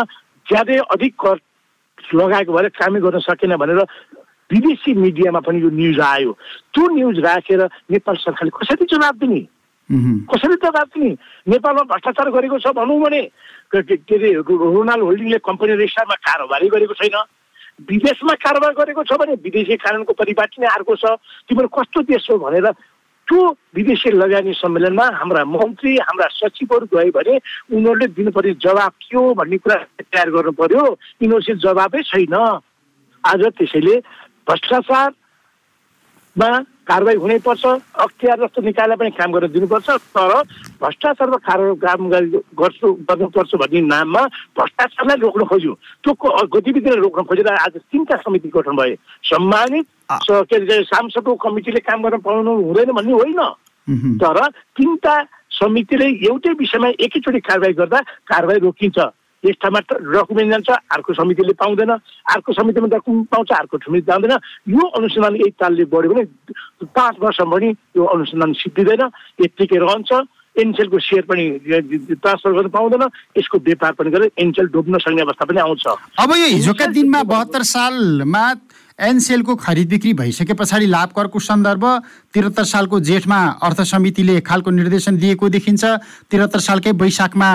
ज्यादै 0.47 0.77
अधिक 0.91 1.13
कर 1.15 1.35
लगाएको 2.15 2.51
भएर 2.53 2.67
कामै 2.75 2.99
गर्न 2.99 3.19
सकेन 3.23 3.55
भनेर 3.55 3.79
विदेशी 4.50 4.94
मिडियामा 4.94 5.39
पनि 5.44 5.62
यो 5.62 5.70
न्युज 5.70 6.00
आयो। 6.00 6.32
त्यो 6.74 6.88
न्युज 6.96 7.20
राखेर 7.20 7.62
नेपाल 7.92 8.16
सरकारले 8.16 8.51
कसरी 8.56 8.86
जवाब 8.88 9.16
दिने। 9.20 9.42
कसरी 10.32 10.56
जवाब 10.63 10.88
दिने? 10.96 11.12
नेपालमा 11.48 11.84
भ्रष्टाचार 11.92 12.30
गरेको 12.32 12.60
छ 12.60 12.72
भनौँ 12.75 13.00
भने 13.01 13.22
के 13.72 14.16
अरे 14.16 14.32
रोनाल्ड 14.44 15.04
होल्डिङले 15.04 15.39
कम्पनी 15.44 15.72
रेजिस्टरमा 15.75 16.16
कारोबारै 16.27 16.68
गरेको 16.68 16.94
छैन। 16.96 17.18
विदेशमा 17.88 18.34
कारोबार 18.42 18.74
गरेको 18.74 19.04
छ 19.04 19.20
भने 19.20 19.34
विदेशी 19.44 19.75
कानुनको 19.77 20.13
परिपाटी 20.16 20.62
नै 20.62 20.68
अर्को 20.68 20.96
छ। 20.96 21.20
तिम्रो 21.48 21.68
कस्तो 21.68 22.01
देश 22.08 22.27
हो 22.32 22.38
भनेर 22.39 22.72
त्यो 23.27 23.44
विदेशी 23.75 24.10
लगानी 24.16 24.54
सम्मेलनमा 24.56 25.06
हाम्रा 25.20 25.44
मन्त्री 25.46 25.96
हाम्रा 26.00 26.27
सचिवहरू 26.32 26.88
गए 26.88 27.10
भने 27.12 27.36
उनीहरूले 27.75 28.08
दिनुपर्ने 28.16 28.54
जवाब 28.63 28.94
के 29.04 29.18
हो 29.18 29.34
भन्ने 29.36 29.58
कुरा 29.60 29.75
तयार 30.00 30.30
गर्नु 30.32 30.51
पर्यो। 30.56 30.84
यिनीहरूसित 31.22 31.58
जवाबै 31.60 32.01
छैन। 32.08 32.36
आज 33.24 33.42
त्यसैले 33.60 33.96
भ्रष्टाचारमा 34.48 36.66
कारवाही 36.88 37.18
हुनैपर्छ 37.18 37.82
अख्तियार 37.96 38.39
जस्तो 38.39 38.62
निकायलाई 38.62 38.98
पनि 38.98 39.12
काम 39.12 39.32
गरेर 39.32 39.51
दिनुपर्छ 39.51 39.89
तर 39.89 40.44
भ्रष्टाचारमा 40.82 41.38
कार 41.38 41.58
काम 41.60 42.10
गरी- 42.10 42.34
गर्छु 42.34 42.94
गर्नुपर्छ 42.94 43.56
भन्ने 43.56 43.82
नाममा 43.82 44.22
भ्रष्टाचारलाई 44.22 45.18
रोक्न 45.18 45.44
खोज्यो। 45.44 45.74
त्यो 45.74 46.48
गतिविधिलाई 46.48 46.98
रोक्न 46.98 47.24
खोजेर 47.24 47.48
आज 47.48 47.77
तिनवटा 47.77 48.16
समिति 48.16 48.50
गठन 48.50 48.75
भए। 48.75 48.98
सम्मानित 49.24 49.88
के 50.22 50.56
अरे 50.56 50.84
सांसदको 50.84 51.36
कमिटीले 51.36 51.80
काम 51.80 52.04
गर्न 52.04 52.18
पाउनु 52.18 52.62
हुँदैन 52.62 52.92
भन्ने 52.92 53.13
होइन। 53.13 53.54
तर 54.18 54.50
तिनवटा 54.50 55.25
समितिले 55.51 56.06
एउटै 56.06 56.50
विषयमा 56.50 56.88
एकैचोटि 56.88 57.39
कारवाही 57.39 57.74
गर्दा 57.74 58.01
कारवाही 58.01 58.60
रोकिन्छ। 58.60 59.00
यस 59.44 59.56
ठाउँमा 59.62 59.79
डकुमेन्ट 59.89 60.51
जान्छ 60.51 60.70
अर्को 60.91 61.13
समितिले 61.13 61.53
पाउँदैन 61.62 61.91
अर्को 61.91 62.53
समितिमा 62.53 62.88
डकुमेन्ट 62.94 63.27
पाउँछ 63.29 63.51
अर्को 63.53 63.77
समिति 63.77 64.06
जाँदैन। 64.08 64.34
यो 64.74 64.88
अनुसन्धान 64.98 65.36
यही 65.36 65.51
तालले 65.60 65.86
बढ्यो 65.86 66.13
भने 66.13 66.24
पाँच 66.89 67.15
वर्षमा 67.22 67.51
पनि 67.51 67.70
यो 67.98 68.03
अनुसन्धान 68.06 68.53
सिद्धिँदैन 68.63 69.03
यत्तिकै 69.41 69.77
रहन्छ। 69.77 70.12
एनसेलको 70.56 71.00
सेयर 71.00 71.25
पनि 71.29 71.44
ट्रान्सफर 72.17 72.51
गर्न 72.51 72.70
पाउँदैन 72.74 73.03
यसको 73.38 73.58
व्यापार 73.62 73.91
पनि 73.94 74.10
गरेर 74.10 74.32
एनसेल 74.41 74.67
डुब्न 74.74 74.98
सक्ने 74.98 75.22
अवस्था 75.22 75.46
पनि 75.46 75.60
आउँछ। 75.62 75.86
अब 76.17 76.29
यो 76.34 76.48
हिजोका 76.48 76.86
दिनमा 76.98 77.22
बहत्तर 77.24 77.63
सालमा 77.63 78.44
एनसेलको 78.98 79.56
खरिद 79.56 79.89
बिक्री 79.89 80.13
भइसके 80.17 80.53
पछाडि 80.58 80.86
लाभ 80.88 81.10
करको 81.13 81.39
सन्दर्भ 81.39 81.86
त्रिहत्तर 82.34 82.63
सालको 82.65 83.00
जेठमा 83.06 83.38
अर्थ 83.62 83.82
समितिले 83.86 84.38
एक 84.38 84.48
खालको 84.48 84.72
निर्देशन 84.72 85.17
दिएको 85.17 85.50
देखिन्छ। 85.50 85.84
त्रिहत्तर 86.25 86.60
सालकै 86.60 86.91
वैशाखमा 86.98 87.50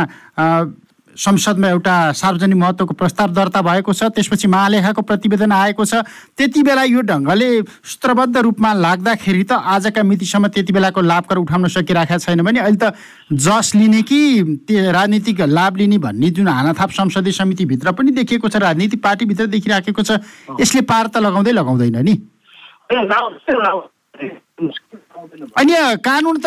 संसदमा 1.16 1.68
एउटा 1.68 2.12
सार्वजनिक 2.12 2.56
महत्त्वको 2.56 2.94
प्रस्ताव 2.94 3.32
दर्ता 3.32 3.62
भएको 3.62 3.92
छ 3.92 4.02
त्यसपछि 4.10 4.48
महालेखाको 4.48 5.02
प्रतिवेदन 5.02 5.52
आएको 5.52 5.84
छ। 5.84 5.94
त्यति 6.36 6.62
बेला 6.62 6.82
यो 6.82 7.00
ढङ्गले 7.02 7.48
सूत्रबद्ध 7.62 8.36
रूपमा 8.38 8.72
लाग्दाखेरि 8.74 9.44
त 9.44 9.52
आजका 9.52 10.02
मितिसम्म 10.02 10.48
त्यति 10.48 10.72
बेलाको 10.72 11.00
लाभ 11.02 11.24
कर 11.28 11.36
उठाउन 11.38 11.68
सकिरहेको 11.68 12.18
छैन 12.18 12.42
भने 12.42 12.60
अहिले 12.60 12.78
त 12.80 12.94
जस 13.30 13.74
लिने 13.74 14.02
कि 14.02 14.20
त्यो 14.66 14.90
राजनीतिक 14.92 15.40
लाभ 15.48 15.76
लिने 15.76 15.98
भन्ने 15.98 16.30
जुन 16.32 16.48
हानाथाप 16.48 16.90
संसदीय 16.90 17.32
समितिभित्र 17.32 17.92
पनि 17.92 18.10
देखिएको 18.12 18.48
छ 18.48 18.56
राजनीतिक 18.64 19.02
पार्टीभित्र 19.02 19.46
देखिराखेको 19.52 20.02
छ 20.02 20.20
यसले 20.60 20.80
पार 20.84 21.06
त 21.06 21.16
लगाउँदै 21.22 21.52
लगाउँदैन 21.52 21.96
नि। 22.02 22.14
अनि 24.22 25.74
कानुन 26.06 26.36
त 26.38 26.46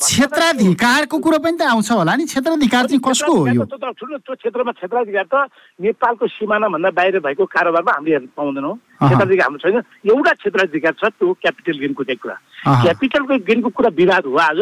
क्षेत्राधिकारको 0.00 1.16
कुरो 1.18 1.38
पनि 1.44 1.56
त 1.56 1.62
आउँछ 1.68 1.90
होला 1.92 2.14
नि। 2.16 2.24
क्षेत्राधिकार 2.24 2.84
चाहिँ 2.88 3.02
कसको 3.04 3.32
हो 3.32 3.46
यो? 3.46 3.64
त्यो 3.64 4.34
क्षेत्रमा 4.34 4.72
क्षेत्राधिकार 4.72 5.26
त 5.28 5.34
नेपालको 5.80 6.26
सिमानाभन्दा 6.26 6.90
बाहिर 6.96 7.20
भएको 7.20 7.44
कारोबारमा 7.44 7.92
हामीले 7.92 8.12
हेर्न 8.16 8.28
पाउँदैनौँ। 8.36 8.74
क्षेत्राधिकार 9.04 9.46
हाम्रो 9.46 9.60
छैन। 9.60 9.78
एउटा 10.08 10.32
क्षेत्राधिकार 10.40 10.92
छ 11.00 11.04
त्यो 11.12 11.32
क्यापिटल 11.42 11.76
गेनको 11.82 12.02
चाहिँ 12.04 12.20
कुरा। 12.22 12.36
क्यापिटलको 12.82 13.34
गेनको 13.44 13.68
कुरा 13.76 13.90
विवाद 14.00 14.24
हो 14.26 14.36
आज। 14.48 14.60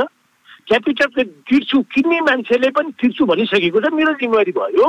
क्यापिटलको 0.68 1.22
तिर्छु 1.46 1.76
किन्ने 1.94 2.18
मान्छेले 2.26 2.68
पनि 2.74 2.90
तिर्छु 3.00 3.22
भनिसकेको 3.26 3.78
छ। 3.80 3.86
मेरो 3.94 4.12
जिम्मेवारी 4.18 4.52
भयो। 4.58 4.88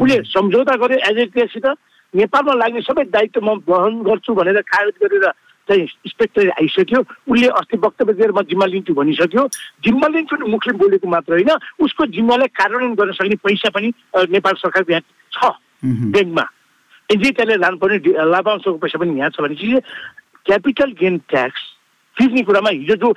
उसले 0.00 0.16
सम्झौता 0.28 0.74
गर्यो 0.76 0.98
एजेन्सीसित। 1.10 1.66
नेपालमा 2.14 2.52
लाग्ने 2.56 2.80
सबै 2.88 3.04
दायित्व 3.12 3.40
म 3.44 3.60
वहन 3.68 4.00
गर्छु 4.00 4.32
भनेर 4.32 4.60
कागज 4.64 4.96
गरेर 5.02 5.28
चाहिँ 5.68 5.82
इन्सपेक्टर 5.82 6.48
आइसक्यो। 6.50 7.00
उसले 7.28 7.48
अस्ति 7.60 7.76
वक्तव्य 7.76 8.12
दिएर 8.16 8.32
म 8.32 8.42
जिम्मा 8.48 8.66
लिन्छु 8.66 8.94
भनिसक्यो। 8.94 9.46
जिम्मा 9.84 10.08
लिन्छु 10.08 10.36
नि 10.36 10.50
मुखले 10.50 10.72
बोलेको 10.80 11.08
मात्र 11.08 11.32
होइन 11.32 11.50
उसको 11.84 12.06
जिम्मालाई 12.16 12.48
कार्यान्वयन 12.56 12.94
गर्न 12.96 13.12
सक्ने 13.12 13.36
पैसा 13.44 13.68
पनि 13.70 13.92
नेपाल 14.32 14.54
सरकारको 14.58 14.92
यहाँ 14.92 15.04
छ। 15.32 15.52
ब्याङ्कमा। 15.84 16.44
त्यसले 17.08 17.56
लानुपर्ने 17.56 17.98
लाभांशको 18.30 18.78
पैसा 18.80 18.98
पनि 18.98 19.18
यहाँ 19.18 19.30
छ 19.30 19.40
भनेपछि 19.40 19.80
क्यापिटल 20.46 20.90
गेन 21.00 21.18
ट्याक्स 21.28 21.62
तिर्ने 22.16 22.42
कुरामा 22.42 22.70
हिजो 22.70 22.94
जो 22.96 23.10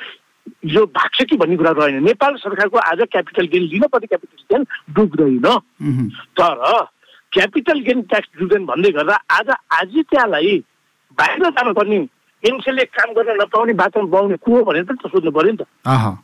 हिजो 0.66 0.86
भाग्छ 0.86 1.24
कि 1.24 1.38
भन्ने 1.38 1.56
कुरा 1.58 1.72
रहेन। 1.78 2.04
नेपाल 2.04 2.36
सरकारको 2.38 2.78
आज 2.78 3.02
क्यापिटल 3.12 3.46
गेन 3.48 3.64
लिन 3.72 3.84
पर्ने 3.92 4.08
क्यापिटल 4.08 4.44
गेन 4.52 4.62
डुब्दैन। 4.96 5.48
तर 6.40 6.86
क्यापिटल 7.32 7.80
गेन 7.82 8.02
ट्याक्स 8.04 8.30
डुब्दैन 8.40 8.66
भन्दै 8.66 8.92
गर्दा 8.92 9.16
आज 9.32 9.50
आजित्यालाई 9.50 10.58
बाहिर 11.18 11.50
जानुपर्ने 11.50 12.00
एनसेलले 12.44 12.84
काम 12.98 13.14
गर्न 13.14 13.42
नपाउने 13.42 13.74
बाटोमा 13.74 14.12
पाउने 14.12 14.38
को 14.38 14.52
हो 14.56 14.64
भनेर 14.66 14.84
त 14.84 15.08
सोध्नु 15.08 15.32
पऱ्यो 15.32 15.52
नि 15.52 15.58
त। 15.62 16.18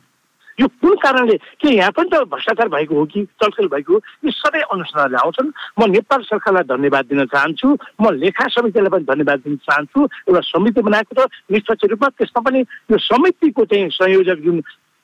यो 0.58 0.66
कुन 0.66 0.94
कारणले 0.98 1.36
के 1.62 1.70
यहाँ 1.70 1.90
पनि 1.94 2.10
त 2.10 2.26
भ्रष्टाचार 2.26 2.68
भएको 2.68 2.94
हो 2.94 3.04
कि 3.06 3.22
चलखेल 3.38 3.66
भएको 3.70 3.92
हो 3.94 3.98
यी 4.26 4.30
सबै 4.34 4.60
अनुसन्धानले 4.74 5.18
आउँछन्। 5.22 5.54
म 5.78 5.80
नेपाल 5.86 6.20
सरकारलाई 6.26 6.66
धन्यवाद 6.66 7.04
दिन 7.06 7.24
चाहन्छु। 7.30 7.68
म 8.02 8.10
लेखा 8.18 8.46
समितिलाई 8.50 8.90
पनि 8.90 9.04
धन्यवाद 9.06 9.38
दिन 9.46 9.56
चाहन्छु। 9.62 10.00
एउटा 10.02 10.40
समिति 10.50 10.82
बनाएको 10.82 11.14
छ। 11.14 11.30
निष्पक्ष 11.54 11.84
रूपमा 11.94 12.08
त्यसमा 12.18 12.40
पनि 12.42 12.60
यो 12.90 12.98
समितिको 12.98 13.64
चाहिँ 13.70 13.88
संयोजक 13.94 14.38
जुन 14.42 14.58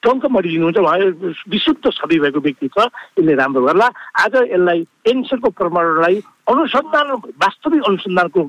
टङ्कमरी 0.05 0.49
लिनुहुन्छ 0.51 0.79
उहाँ 0.79 0.99
विशुद्ध 1.49 1.85
छवि 1.91 2.19
भएको 2.21 2.41
व्यक्ति 2.47 2.69
छ 2.69 2.87
यसले 3.19 3.35
राम्रो 3.41 3.63
गर्ला। 3.67 3.89
आज 4.25 4.35
यसलाई 4.53 4.87
एनसेलको 5.11 5.51
प्रमाणलाई 5.57 6.17
अनुसन्धान 6.53 7.11
वास्तविक 7.43 7.83
अनुसन्धानको 7.89 8.41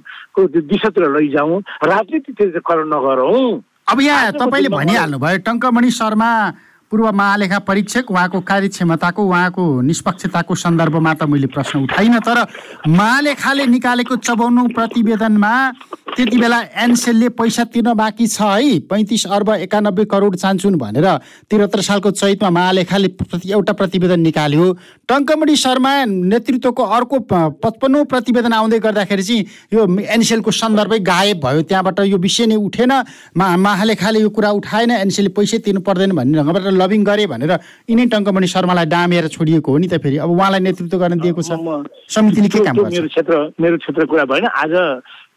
दिशातिर 0.68 1.10
लैजाउँ 1.16 1.60
राजनीतितिर 1.92 2.60
करण 2.68 2.88
नगरौँ। 2.94 3.62
अब 3.92 4.02
यहाँ 4.02 4.32
तपाईँले 4.36 4.70
दिनमा 4.70 4.84
भनिहाल्नु 4.84 5.18
भयो 5.26 5.38
टङ्कमणि 5.48 5.92
शर्मा 5.92 6.32
पूर्व 6.92 7.12
महालेखा 7.18 7.60
परीक्षक 7.68 8.12
उहाँको 8.12 8.40
कार्यक्षमताको 8.46 9.22
उहाँको 9.26 9.64
निष्पक्षताको 9.90 10.56
सन्दर्भमा 10.56 11.14
त 11.18 11.24
मैले 11.26 11.48
प्रश्न 11.50 11.80
उठाइनँ 11.84 12.20
तर 12.22 12.38
महालेखाले 12.88 13.66
निकालेको 13.66 14.16
चौवन्नौ 14.22 14.64
प्रतिवेदनमा 14.78 15.54
त्यति 16.16 16.38
बेला 16.38 16.60
एनसेलले 16.80 17.30
पैसा 17.36 17.64
तिर्न 17.76 17.94
बाँकी 17.94 18.28
छ 18.28 18.42
है। 18.42 18.80
पैँतिस 18.88 19.26
अर्ब 19.28 19.50
एकानब्बे 19.68 20.06
करोड 20.08 20.36
चाहन्छन् 20.36 20.78
भनेर 20.80 21.08
त्रिहत्तर 21.52 21.82
सालको 21.82 22.12
चैतमा 22.12 22.50
महालेखाले 22.50 23.08
प्रति 23.20 23.52
एउटा 23.52 23.74
प्रतिवेदन 23.76 24.20
निकाल्यो। 24.20 24.66
टङ्कमणि 25.12 25.56
शर्मा 25.56 25.94
नेतृत्वको 26.06 26.84
अर्को 26.96 27.20
पचपन्नौ 27.60 28.04
प्रतिवेदन 28.08 28.54
आउँदै 28.54 28.80
गर्दाखेरि 28.80 29.24
चाहिँ 29.24 29.46
यो 29.74 29.82
एनसेलको 30.16 30.52
सन्दर्भै 30.52 31.00
गायब 31.04 31.40
भयो। 31.44 31.62
त्यहाँबाट 31.68 32.00
यो 32.08 32.18
विषय 32.18 32.46
नै 32.48 32.56
उठेन। 32.64 32.92
मा 33.36 33.46
महालेखाले 33.60 34.20
यो 34.20 34.30
कुरा 34.32 34.52
उठाएन। 34.64 34.92
एनसेलले 35.04 35.36
पैसै 35.36 35.58
तिर्नु 35.68 35.82
पर्दैन 35.84 36.16
भन्ने 36.16 36.40
ढङ्गबाट 36.40 36.64
लबिङ 36.80 37.04
गरे 37.04 37.28
भनेर 37.28 37.52
यिनै 37.92 38.06
टङ्कमणि 38.16 38.48
शर्मालाई 38.48 38.86
डामेर 38.88 39.28
छोडिएको 39.36 39.72
हो 39.72 39.78
नि 39.84 39.88
त 39.92 40.00
फेरि। 40.00 40.18
अब 40.24 40.32
उहाँलाई 40.32 40.60
नेतृत्व 40.64 40.98
गर्न 40.98 41.20
दिएको 41.20 41.42
छ। 41.44 41.60
समितिले 42.08 42.48
के 42.48 42.60
काम 42.64 42.76
मेरो 42.88 43.08
क्षेत्र 43.12 43.36
मेरो 43.60 43.78
क्षेत्र 43.84 44.06
कुरा 44.08 44.26
भएन। 44.32 44.48
आज 44.48 44.74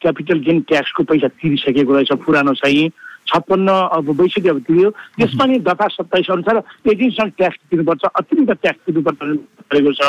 क्यापिटल 0.01 0.39
गेन 0.47 0.61
ट्याक्सको 0.69 1.03
पैसा 1.05 1.29
तिरिसकेको 1.29 1.93
रहेछ 1.95 2.13
पुरानो 2.25 2.55
चाहिँ। 2.55 2.89
छप्पन्न 3.29 3.69
अब 3.69 4.07
बैसठी 4.17 4.49
अब 4.49 4.59
तिर्यो। 4.65 4.91
त्यसमा 5.21 5.45
नि 5.45 5.59
दफा 5.61 5.87
सत्ताइस 5.93 6.31
अनुसार 6.33 6.57
एजेन्टसँग 6.89 7.31
ट्याक्स 7.37 7.59
दिनुपर्छ 7.71 8.05
अतिरिक्त 8.17 8.53
ट्याक्स 8.63 8.81
दिनुपर्छ 8.89 9.21
गरेको 9.69 9.93
छ। 9.93 10.01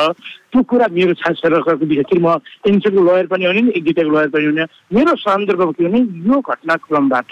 त्यो 0.51 0.63
कुरा 0.63 0.87
मेरो 0.87 1.13
छात्र 1.19 1.35
सरकारको 1.35 1.85
विषय 1.85 2.15
म 2.15 2.39
एनसिएलको 2.63 3.03
लयर 3.03 3.27
पनि 3.27 3.45
हुने 3.45 3.61
नि 3.61 3.71
एक 3.75 3.87
लयर 3.99 4.29
पनि 4.31 4.45
हुने। 4.45 4.63
मेरो 4.95 5.15
सन्दर्भमा 5.19 5.71
के 5.75 5.83
भने 5.83 5.99
यो 6.31 6.39
घटनाक्रमबाट 6.39 7.31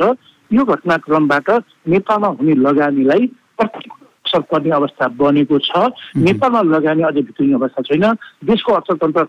यो 0.52 0.64
घटनाक्रमबाट 0.66 1.50
नेपालमा 1.88 2.28
हुने 2.36 2.54
लगानीलाई 2.68 3.24
असर 3.64 4.42
पर्ने 4.52 4.72
अवस्था 4.76 5.08
बनेको 5.16 5.58
छ। 5.64 5.72
नेपालमा 6.20 6.62
लगानी 6.68 7.04
अझै 7.08 7.22
भित्रिने 7.32 7.54
अवस्था 7.56 7.82
छैन। 7.88 8.06
देशको 8.44 8.74
अर्थतन्त्र 8.74 9.24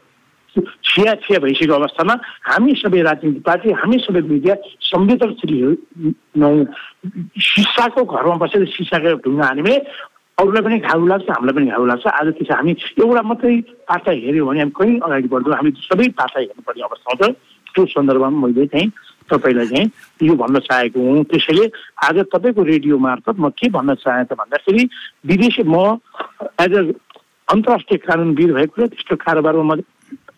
छिया 0.56 1.14
छिया 1.24 1.38
भइसकेको 1.44 1.74
अवस्थामा 1.74 2.14
हामी 2.50 2.72
सबै 2.82 3.00
राजनीतिक 3.08 3.42
पार्टी 3.44 3.70
हामी 3.80 3.98
सबै 4.06 4.20
मिडिया 4.28 4.54
संवेदनशील 4.90 5.54
नौ 6.42 6.50
सिसाको 7.48 8.04
घरमा 8.04 8.36
बसेर 8.42 8.64
सिसाको 8.76 9.16
ढुङ्गा 9.24 9.46
हान्ने 9.46 9.74
अरूलाई 10.38 10.62
पनि 10.62 10.78
घाउ 10.78 11.06
लाग्छ 11.06 11.30
हामीलाई 11.30 11.54
पनि 11.54 11.70
घाउ 11.74 11.84
लाग्छ। 11.90 12.06
आज 12.06 12.28
त्यसो 12.38 12.54
हामी 12.54 12.72
एउटा 13.02 13.22
मात्रै 13.28 13.54
पाटा 13.90 14.12
हेऱ्यौँ 14.24 14.46
भने 14.48 14.60
हामी 14.60 14.72
कहीँ 14.78 14.98
अगाडि 15.02 15.28
बढ्छौँ 15.28 15.54
हामी 15.58 15.70
सबै 15.82 16.08
पाटा 16.14 16.38
हेर्नुपर्ने 16.40 16.82
अवस्था 16.88 17.08
हुन्छ 17.12 17.34
त्यो 17.74 17.86
सन्दर्भमा 17.94 18.28
मैले 18.46 18.66
चाहिँ 18.72 18.88
तपाईँलाई 19.30 19.66
चाहिँ 19.68 20.28
यो 20.28 20.34
भन्न 20.42 20.58
चाहेको 20.66 21.00
हुँ। 21.00 21.24
त्यसैले 21.30 21.64
आज 22.06 22.16
तपाईँको 22.32 22.62
रेडियो 22.64 22.98
मार्फत 22.98 23.36
म 23.38 23.50
के 23.58 23.68
भन्न 23.68 23.94
चाहेँ 23.98 24.24
त 24.24 24.32
भन्दाखेरि 24.38 24.82
विदेशी 25.26 25.62
म 25.66 25.76
एज 26.62 26.74
अ 26.74 26.82
अन्तर्राष्ट्रिय 27.48 27.98
कानुनविद 28.06 28.50
भएको 28.54 28.82
र 28.82 28.86
त्यस्तो 28.94 29.16
कारोबारमा 29.26 29.74
म 29.74 29.80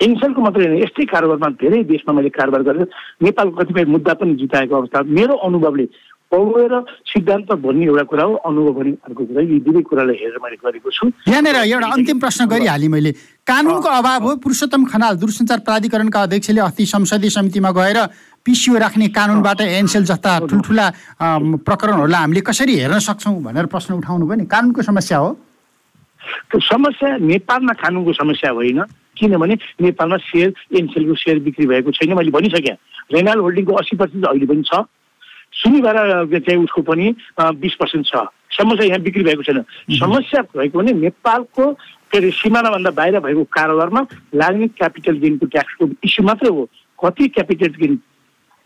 एनसेलको 0.02 0.40
मात्रै 0.42 0.66
होइन 0.66 0.82
यस्तै 0.82 1.04
कारोबारमा 1.14 1.48
धेरै 1.62 1.82
देशमा 1.92 2.12
मैले 2.18 2.28
कारोबार 2.38 2.62
गरेर 2.68 2.86
नेपालको 3.22 3.56
कतिपय 3.60 3.84
मुद्दा 3.94 4.14
पनि 4.20 4.34
जिताएको 4.42 4.76
अवस्था 4.76 5.02
मेरो 5.18 5.34
अनुभवले 5.48 5.86
पढेर 6.32 6.72
सिद्धान्त 7.10 7.52
भन्ने 7.62 7.84
एउटा 7.84 8.02
कुरा 8.10 8.24
हो 8.24 8.34
अनुभव 8.48 8.72
भन्ने 8.78 8.92
अर्को 9.06 9.24
कुरा 9.28 9.42
यी 9.42 9.58
दुवै 9.66 9.82
कुरालाई 9.82 10.16
हेरेर 10.20 10.38
मैले 10.42 10.56
गरेको 10.62 10.90
छु। 10.90 11.06
यहाँनिर 11.28 11.56
एउटा 11.56 11.88
अन्तिम 11.90 12.18
प्रश्न 12.22 12.46
गरिहालेँ 12.46 12.88
मैले। 12.88 13.12
कानुनको 13.50 13.88
अभाव 13.98 14.22
हो 14.24 14.34
पुरुषोत्तम 14.44 14.84
खनाल 14.92 15.14
दूरसञ्चार 15.18 15.58
प्राधिकरणका 15.66 16.22
अध्यक्षले 16.22 16.60
अस्ति 16.60 16.86
संसदीय 16.86 17.30
समितिमा 17.36 17.70
गएर 17.74 17.98
पिसिओ 18.46 18.78
राख्ने 18.78 19.08
कानुनबाट 19.10 19.60
एनसेल 19.60 20.04
जस्ता 20.06 20.38
ठुल्ठुला 20.46 20.86
प्रकरणहरूलाई 21.66 22.20
हामीले 22.20 22.40
कसरी 22.46 22.78
हेर्न 22.78 22.98
सक्छौँ 23.10 23.34
भनेर 23.42 23.66
प्रश्न 23.66 23.98
उठाउनु 23.98 24.24
भयो 24.30 24.38
नि। 24.38 24.46
कानुनको 24.46 24.82
समस्या 24.86 25.18
हो। 25.18 25.30
त्यो 26.46 26.58
समस्या 26.62 27.16
नेपालमा 27.26 27.72
कानुनको 27.82 28.12
समस्या 28.22 28.50
होइन। 28.54 28.80
किनभने 29.20 29.54
नेपालमा 29.82 30.16
सेयर 30.16 30.52
एनसेलको 30.78 31.14
सेयर 31.14 31.38
बिक्री 31.44 31.66
भएको 31.66 31.90
छैन 31.92 32.14
मैले 32.16 32.30
भनिसकेँ। 32.32 32.76
रेनाल 33.12 33.38
होल्डिङको 33.38 33.72
अस्सी 33.76 33.96
पर्सेन्ट 33.96 34.26
अहिले 34.26 34.46
पनि 34.46 34.62
छ। 34.64 34.82
सुनिबार 35.52 35.96
चाहिँ 36.32 36.62
उसको 36.64 36.82
पनि 36.82 37.14
बिस 37.60 37.74
पर्सेन्ट 37.76 38.06
छ। 38.06 38.24
समस्या 38.56 38.86
यहाँ 38.86 39.00
बिक्री 39.02 39.22
भएको 39.24 39.42
छैन। 39.42 39.62
समस्या 39.98 40.42
भएको 40.56 40.78
भने 40.78 40.92
नेपालको 40.92 41.72
के 42.10 42.18
अरे 42.18 42.30
सिमानाभन्दा 42.32 42.90
बाहिर 42.90 43.18
भएको 43.20 43.44
कारोबारमा 43.54 44.00
लाग्ने 44.34 44.68
क्यापिटल 44.78 45.18
गेनको 45.18 45.46
ट्याक्सको 45.46 45.88
इस्यु 46.04 46.26
मात्रै 46.26 46.50
हो। 46.50 46.68
कति 46.98 47.28
क्यापिटल 47.28 47.74
गेन 47.80 47.96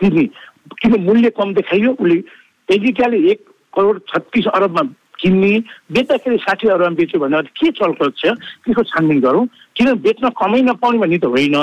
तिर्ने? 0.01 0.25
किन 0.81 1.01
मूल्य 1.05 1.31
कम 1.37 1.55
देखाइयो? 1.55 1.91
उसले 1.93 2.17
एजिटियाले 2.69 3.19
एक 3.31 3.41
करोड 3.77 4.01
छत्तिस 4.09 4.47
अरबमा 4.55 4.83
किन्ने 5.21 5.53
बेच्दाखेरि 5.93 6.39
साठी 6.41 6.69
अरबमा 6.69 6.97
बेच्यो 7.01 7.21
भने 7.21 7.43
के 7.53 7.71
चलखल 7.71 8.11
छ? 8.17 8.33
त्यसको 8.65 8.83
छानबिन 8.83 9.21
गरौँ? 9.21 9.47
किन 9.76 9.93
बेच्न 10.07 10.28
कमै 10.40 10.61
नपाउने 10.62 10.99
भन्ने 10.99 11.19
त 11.19 11.26
होइन। 11.35 11.57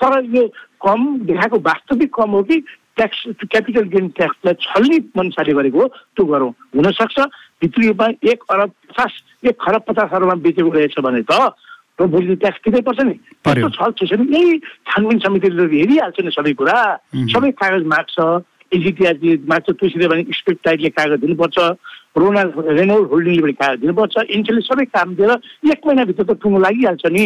तर 0.00 0.12
यो 0.34 0.42
कम 0.82 1.00
देखाएको 1.26 1.58
वास्तविक 1.66 2.14
कम 2.14 2.30
हो 2.30 2.42
कि 2.42 2.56
ट्याक्स 2.96 3.20
क्यापिटल 3.50 3.84
गेन 3.90 4.08
ट्याक्सलाई 4.14 4.54
छल्ने 4.62 4.98
मनसाले 5.16 5.52
गरेको 5.58 5.78
हो 5.80 5.86
त्यो 6.14 6.24
गरौँ। 6.24 6.50
हुनसक्छ 6.76 7.18
भित्री 7.62 7.86
रूपमा 7.88 8.06
एक 8.30 8.42
अरब 8.50 8.70
पचास 8.90 9.12
एक 9.44 9.56
खरब 9.60 9.82
पचास 9.88 10.10
अरबमा 10.14 10.34
बेचेको 10.44 10.70
रहेछ 10.70 10.98
भने 11.02 11.22
त 11.26 11.32
र 11.94 12.06
भोलि 12.10 12.34
ट्याक्स 12.42 12.58
तिर्नै 12.62 12.80
पर्छ 12.86 13.00
नि। 13.06 13.14
त्यस्तो 13.42 13.68
छल 13.70 13.90
छ 13.98 14.02
यही 14.14 14.58
छानबिन 14.86 15.18
समितिले 15.24 15.66
हेरिहाल्छ 15.74 16.18
नि 16.20 16.30
सबै 16.34 16.52
कुरा। 16.58 16.78
सबै 17.34 17.50
कागज 17.54 17.84
माग्छ 17.86 18.14
एजिटिआरले 18.74 19.30
माग्छ 19.46 19.66
तुलसीले 19.70 20.06
भने 20.10 20.22
टाइटले 20.26 20.90
कागज 20.90 21.20
दिनुपर्छ। 21.22 21.56
रोनाल्ड 22.16 22.52
रेनोल्ड 22.78 23.06
होल्डिङले 23.10 23.42
पनि 23.42 23.52
कागज 23.60 23.80
दिनुपर्छ। 23.80 24.14
इन्टेलले 24.30 24.62
सबै 24.68 24.84
काम 24.94 25.08
दिएर 25.18 25.30
एक 25.72 25.80
महिनाभित्र 25.86 26.22
त 26.24 26.30
टुङ्गो 26.42 26.58
लागिहाल्छ 26.66 27.04
नि। 27.10 27.24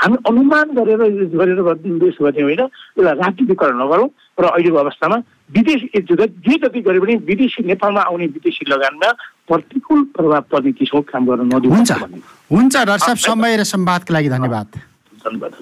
हामी 0.00 0.16
अनुमान 0.28 0.66
गरेर 0.76 1.00
गरेर 1.36 1.60
देश 2.00 2.16
गर्ने 2.22 2.42
होइन? 2.42 2.62
यसलाई 2.96 3.14
राजनीतिकरण 3.20 3.76
नगरौँ 3.82 4.08
र 4.40 4.44
अहिलेको 4.48 4.78
अवस्थामा 4.80 5.16
विदेश 5.52 5.80
जे 5.92 6.56
जति 6.56 6.80
गरे 6.80 6.98
पनि 7.00 7.14
विदेशी 7.28 7.60
नेपालमा 7.68 8.00
आउने 8.08 8.26
विदेशी 8.36 8.64
लगानमा 8.70 9.10
प्रतिकूल 9.48 10.00
प्रभाव 10.16 10.42
पर्ने 10.48 10.72
किसिमको 10.72 11.04
काम 11.10 11.26
गर्न 11.26 11.42
नदिनु 11.52 11.74
हुन्छ। 11.74 11.92
हुन्छ 12.48 12.74
समय 13.28 13.56
र 13.60 13.62
संवादको 13.66 14.14
लागि 14.14 14.28
धन्यवाद। 14.30 14.66
धन्यवाद। 15.26 15.52